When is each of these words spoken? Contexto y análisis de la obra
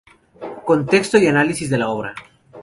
Contexto 0.65 1.19
y 1.19 1.27
análisis 1.27 1.69
de 1.69 1.77
la 1.77 1.89
obra 1.89 2.15